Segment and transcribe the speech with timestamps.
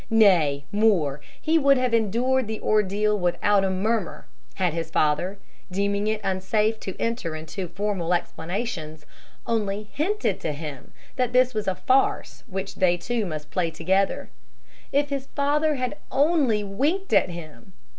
[0.09, 5.37] Nay, more, he would have endured the ordeal without a murmur had his father,
[5.71, 9.05] deeming it unsafe to enter into formal explanations,
[9.45, 14.31] only hinted to him that this was a farce which they two must play together.
[14.91, 17.73] If his father had only winked at him!